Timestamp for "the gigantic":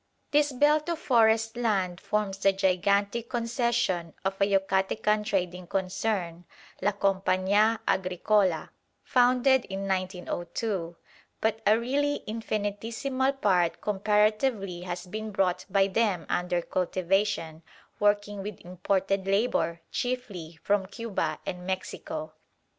2.39-3.29